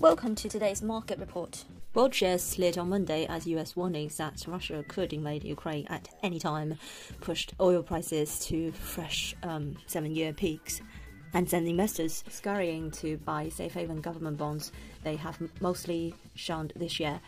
Welcome 0.00 0.34
to 0.36 0.48
today's 0.48 0.80
market 0.80 1.18
report. 1.18 1.66
World 1.92 2.14
shares 2.14 2.42
slid 2.42 2.78
on 2.78 2.88
Monday 2.88 3.26
as 3.26 3.46
US 3.46 3.76
warnings 3.76 4.16
that 4.16 4.42
Russia 4.48 4.82
could 4.88 5.12
invade 5.12 5.44
Ukraine 5.44 5.86
at 5.88 6.08
any 6.22 6.38
time 6.38 6.78
pushed 7.20 7.52
oil 7.60 7.82
prices 7.82 8.40
to 8.46 8.72
fresh 8.72 9.34
um, 9.42 9.76
seven 9.86 10.16
year 10.16 10.32
peaks 10.32 10.80
and 11.34 11.50
sent 11.50 11.68
investors 11.68 12.24
scurrying 12.30 12.90
to 12.92 13.18
buy 13.18 13.50
safe 13.50 13.74
haven 13.74 14.00
government 14.00 14.38
bonds 14.38 14.72
they 15.04 15.16
have 15.16 15.38
mostly 15.60 16.14
shunned 16.34 16.72
this 16.74 16.98
year. 16.98 17.20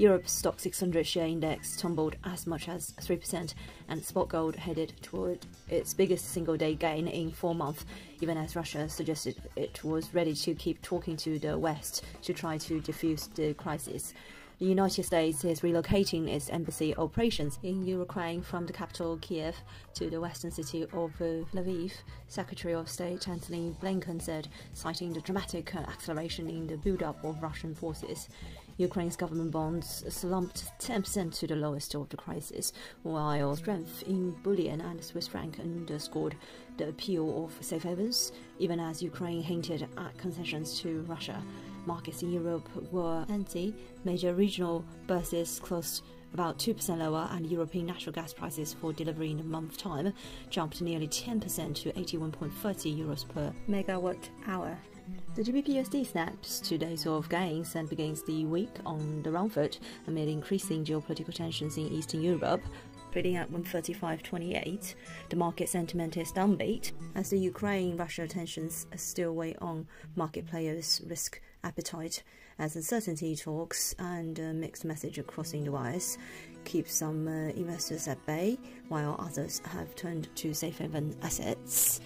Europe's 0.00 0.40
Stoxx 0.40 0.60
600 0.60 1.06
share 1.06 1.26
index 1.26 1.76
tumbled 1.76 2.16
as 2.24 2.46
much 2.46 2.70
as 2.70 2.92
3%, 3.02 3.52
and 3.90 4.02
spot 4.02 4.30
gold 4.30 4.56
headed 4.56 4.94
toward 5.02 5.44
its 5.68 5.92
biggest 5.92 6.24
single 6.24 6.56
day 6.56 6.74
gain 6.74 7.06
in 7.06 7.30
four 7.30 7.54
months, 7.54 7.84
even 8.22 8.38
as 8.38 8.56
Russia 8.56 8.88
suggested 8.88 9.36
it 9.56 9.84
was 9.84 10.14
ready 10.14 10.32
to 10.32 10.54
keep 10.54 10.80
talking 10.80 11.18
to 11.18 11.38
the 11.38 11.58
West 11.58 12.02
to 12.22 12.32
try 12.32 12.56
to 12.56 12.80
defuse 12.80 13.28
the 13.34 13.52
crisis. 13.52 14.14
The 14.58 14.66
United 14.66 15.04
States 15.04 15.42
is 15.44 15.60
relocating 15.60 16.28
its 16.28 16.50
embassy 16.50 16.94
operations 16.96 17.58
in 17.62 17.84
Ukraine 17.84 18.42
from 18.42 18.66
the 18.66 18.74
capital 18.74 19.18
Kiev 19.22 19.56
to 19.94 20.10
the 20.10 20.20
western 20.20 20.50
city 20.50 20.82
of 20.82 21.12
Lviv, 21.18 21.92
Secretary 22.28 22.74
of 22.74 22.88
State 22.88 23.26
Antony 23.26 23.74
Blinken 23.82 24.20
said, 24.20 24.48
citing 24.74 25.14
the 25.14 25.22
dramatic 25.22 25.74
acceleration 25.74 26.48
in 26.50 26.66
the 26.66 26.76
buildup 26.76 27.24
of 27.24 27.42
Russian 27.42 27.74
forces. 27.74 28.28
Ukraine's 28.80 29.14
government 29.14 29.50
bonds 29.50 30.04
slumped 30.08 30.64
10% 30.78 31.38
to 31.38 31.46
the 31.46 31.54
lowest 31.54 31.94
of 31.94 32.08
the 32.08 32.16
crisis, 32.16 32.72
while 33.02 33.54
strength 33.54 34.02
in 34.04 34.30
bullion 34.42 34.80
and 34.80 35.04
Swiss 35.04 35.28
franc 35.28 35.60
underscored 35.60 36.34
the 36.78 36.88
appeal 36.88 37.44
of 37.44 37.64
safe 37.64 37.82
havens, 37.82 38.32
even 38.58 38.80
as 38.80 39.02
Ukraine 39.02 39.42
hinted 39.42 39.86
at 39.98 40.16
concessions 40.16 40.80
to 40.80 41.02
Russia 41.02 41.42
markets 41.86 42.22
in 42.22 42.32
Europe 42.32 42.68
were 42.92 43.24
empty. 43.28 43.74
Major 44.04 44.34
regional 44.34 44.84
bourses 45.06 45.60
closed 45.60 46.02
about 46.32 46.58
2% 46.58 46.98
lower, 46.98 47.28
and 47.32 47.46
European 47.50 47.86
natural 47.86 48.12
gas 48.12 48.32
prices 48.32 48.74
for 48.74 48.92
delivery 48.92 49.30
in 49.30 49.40
a 49.40 49.44
month's 49.44 49.76
time 49.76 50.12
jumped 50.48 50.80
nearly 50.80 51.08
10% 51.08 51.74
to 51.74 51.92
81.30 51.92 52.98
euros 52.98 53.28
per 53.28 53.52
megawatt 53.68 54.28
hour. 54.46 54.78
The 55.34 55.42
GBPUSD 55.42 56.06
snaps 56.06 56.60
two 56.60 56.78
days 56.78 57.06
of 57.06 57.28
gains 57.28 57.74
and 57.74 57.88
begins 57.88 58.22
the 58.22 58.44
week 58.44 58.70
on 58.84 59.22
the 59.22 59.30
wrong 59.30 59.48
foot 59.48 59.78
amid 60.06 60.28
increasing 60.28 60.84
geopolitical 60.84 61.34
tensions 61.34 61.76
in 61.76 61.88
Eastern 61.88 62.22
Europe, 62.22 62.62
trading 63.12 63.36
at 63.36 63.50
135.28. 63.50 64.94
The 65.28 65.36
market 65.36 65.68
sentiment 65.68 66.16
is 66.16 66.32
downbeat 66.32 66.92
as 67.14 67.30
the 67.30 67.38
Ukraine-Russia 67.38 68.28
tensions 68.28 68.86
still 68.96 69.34
weigh 69.34 69.56
on 69.56 69.86
market 70.16 70.46
players' 70.46 71.00
risk 71.06 71.40
appetite 71.64 72.22
as 72.58 72.76
uncertainty 72.76 73.36
talks 73.36 73.94
and 73.98 74.38
a 74.38 74.52
mixed 74.52 74.84
message 74.84 75.18
crossing 75.26 75.64
the 75.64 75.72
wires 75.72 76.18
keep 76.64 76.88
some 76.88 77.26
uh, 77.26 77.50
investors 77.50 78.08
at 78.08 78.24
bay 78.26 78.58
while 78.88 79.16
others 79.18 79.60
have 79.64 79.94
turned 79.94 80.34
to 80.36 80.54
safe 80.54 80.78
haven 80.78 81.16
assets. 81.22 82.00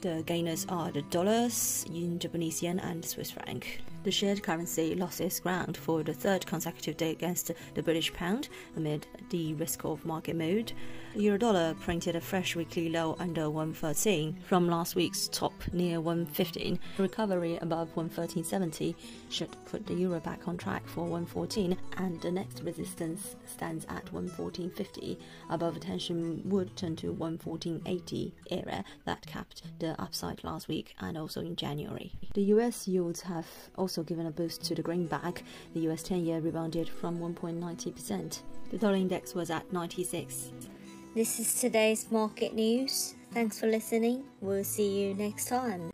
The 0.00 0.22
gainers 0.24 0.64
are 0.70 0.90
the 0.90 1.02
dollars, 1.02 1.84
yen, 1.90 2.18
Japanese 2.18 2.62
yen, 2.62 2.78
and 2.78 3.04
Swiss 3.04 3.32
franc. 3.32 3.82
The 4.02 4.10
shared 4.10 4.42
currency 4.42 4.94
lost 4.94 5.20
its 5.20 5.40
ground 5.40 5.76
for 5.76 6.02
the 6.02 6.14
third 6.14 6.46
consecutive 6.46 6.96
day 6.96 7.10
against 7.10 7.50
the 7.74 7.82
British 7.82 8.10
pound 8.14 8.48
amid 8.78 9.06
the 9.28 9.52
risk 9.54 9.84
of 9.84 10.06
market 10.06 10.36
mood. 10.36 10.72
The 11.14 11.24
euro 11.24 11.36
dollar 11.36 11.74
printed 11.74 12.16
a 12.16 12.20
fresh 12.20 12.56
weekly 12.56 12.88
low 12.88 13.14
under 13.18 13.50
113 13.50 14.38
from 14.48 14.70
last 14.70 14.94
week's 14.94 15.28
top 15.28 15.52
near 15.74 16.00
115. 16.00 16.78
Recovery 16.96 17.58
above 17.60 17.94
113.70 17.94 18.94
should 19.28 19.54
put 19.66 19.86
the 19.86 19.92
euro 19.94 20.18
back 20.20 20.48
on 20.48 20.56
track 20.56 20.86
for 20.86 21.02
114, 21.02 21.76
and 21.98 22.18
the 22.22 22.30
next 22.30 22.62
resistance 22.62 23.36
stands 23.44 23.84
at 23.90 24.06
114.50. 24.06 25.18
Above 25.50 25.76
attention 25.76 26.40
would 26.48 26.74
turn 26.74 26.96
to 26.96 27.12
114.80 27.12 28.32
area 28.50 28.82
that 29.04 29.26
capped 29.26 29.62
upside 29.98 30.42
last 30.44 30.68
week 30.68 30.94
and 31.00 31.16
also 31.16 31.40
in 31.40 31.56
January. 31.56 32.12
The 32.34 32.42
US 32.54 32.86
yields 32.86 33.20
have 33.22 33.46
also 33.76 34.02
given 34.02 34.26
a 34.26 34.30
boost 34.30 34.62
to 34.64 34.74
the 34.74 34.82
greenback. 34.82 35.42
The 35.74 35.80
US 35.90 36.02
10 36.02 36.24
year 36.24 36.40
rebounded 36.40 36.88
from 36.88 37.18
1.90%. 37.18 38.42
The 38.70 38.78
dollar 38.78 38.96
index 38.96 39.34
was 39.34 39.50
at 39.50 39.72
96. 39.72 40.52
This 41.14 41.40
is 41.40 41.60
today's 41.60 42.10
market 42.10 42.54
news. 42.54 43.14
Thanks 43.32 43.58
for 43.58 43.66
listening. 43.66 44.24
We'll 44.40 44.64
see 44.64 45.00
you 45.00 45.14
next 45.14 45.46
time. 45.48 45.89